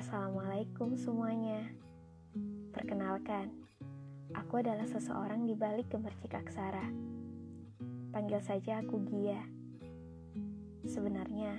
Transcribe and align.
Assalamualaikum 0.00 0.96
semuanya. 0.96 1.60
Perkenalkan, 2.72 3.52
aku 4.32 4.64
adalah 4.64 4.88
seseorang 4.88 5.44
di 5.44 5.52
balik 5.52 5.92
gemercik 5.92 6.40
aksara. 6.40 6.88
Panggil 8.08 8.40
saja 8.40 8.80
aku 8.80 8.96
Gia. 9.04 9.44
Sebenarnya, 10.88 11.52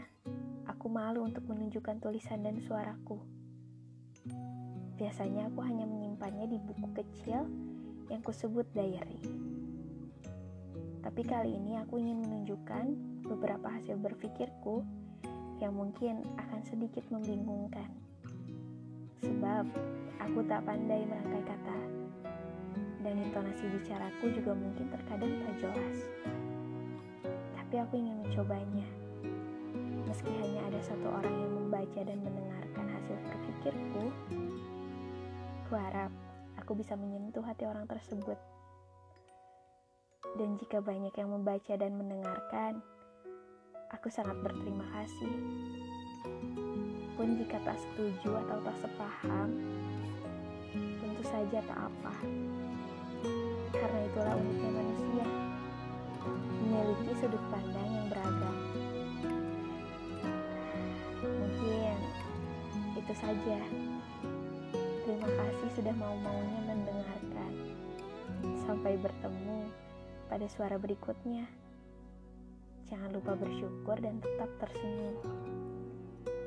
aku 0.65 0.89
malu 0.89 1.21
untuk 1.21 1.45
menunjukkan 1.53 2.01
tulisan 2.01 2.41
dan 2.41 2.57
suaraku. 2.57 3.21
Biasanya 4.97 5.53
aku 5.53 5.61
hanya 5.61 5.85
menyimpannya 5.85 6.49
di 6.49 6.57
buku 6.57 6.97
kecil 6.97 7.45
yang 8.09 8.25
kusebut 8.25 8.65
diary. 8.73 9.21
Tapi 11.05 11.21
kali 11.29 11.61
ini 11.61 11.77
aku 11.77 12.01
ingin 12.01 12.25
menunjukkan 12.25 12.85
beberapa 13.21 13.69
hasil 13.69 14.01
berpikirku 14.01 14.81
yang 15.61 15.77
mungkin 15.77 16.25
akan 16.41 16.65
sedikit 16.65 17.05
membingungkan. 17.13 18.10
Sebab 19.21 19.65
aku 20.17 20.39
tak 20.49 20.65
pandai 20.65 21.05
merangkai 21.05 21.43
kata, 21.45 21.77
dan 23.01 23.13
intonasi 23.17 23.69
bicaraku 23.69 24.33
juga 24.33 24.51
mungkin 24.57 24.89
terkadang 24.89 25.33
tak 25.45 25.53
jelas. 25.61 25.97
Tapi 27.57 27.75
aku 27.81 27.93
ingin 27.97 28.21
mencobanya. 28.25 28.87
Meski 30.09 30.31
hanya 30.41 30.67
ada 30.67 30.79
satu 30.83 31.07
orang 31.07 31.35
yang 31.37 31.53
membaca 31.55 32.01
dan 32.03 32.19
mendengarkan 32.19 32.85
hasil 32.91 33.17
berpikirku, 33.23 34.03
ku 35.69 35.73
harap 35.73 36.11
aku 36.59 36.75
bisa 36.75 36.99
menyentuh 36.99 37.45
hati 37.45 37.63
orang 37.63 37.87
tersebut. 37.87 38.37
Dan 40.35 40.59
jika 40.59 40.83
banyak 40.83 41.15
yang 41.15 41.29
membaca 41.31 41.73
dan 41.75 41.95
mendengarkan, 41.95 42.83
Aku 43.99 44.07
sangat 44.07 44.39
berterima 44.39 44.87
kasih. 44.95 45.35
Pun 47.19 47.35
jika 47.35 47.59
tak 47.59 47.75
setuju 47.75 48.39
atau 48.47 48.60
saja 51.31 51.59
tak 51.63 51.79
apa. 51.79 52.13
Karena 53.71 53.99
itulah 54.03 54.35
uniknya 54.35 54.71
manusia, 54.75 55.25
memiliki 56.59 57.11
sudut 57.23 57.43
pandang 57.47 57.87
yang 57.87 58.07
beragam. 58.11 58.57
Mungkin 61.23 61.97
itu 62.99 63.13
saja. 63.15 63.59
Terima 65.07 65.29
kasih 65.31 65.69
sudah 65.79 65.95
mau-maunya 65.95 66.61
mendengarkan. 66.67 67.51
Sampai 68.67 68.99
bertemu 68.99 69.71
pada 70.27 70.45
suara 70.51 70.75
berikutnya. 70.75 71.47
Jangan 72.91 73.15
lupa 73.15 73.39
bersyukur 73.39 73.95
dan 74.03 74.19
tetap 74.19 74.51
tersenyum, 74.59 75.15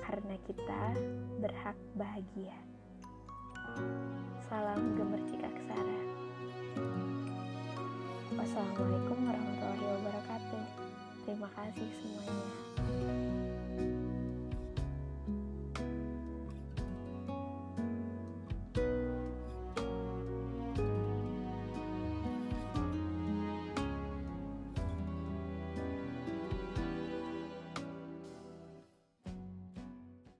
karena 0.05 0.37
kita 0.45 0.93
berhak 1.41 1.79
bahagia. 1.97 2.53
Salam 4.47 4.81
gemercik 4.95 5.43
aksara. 5.43 5.98
Wassalamualaikum 8.39 9.19
warahmatullahi 9.25 9.73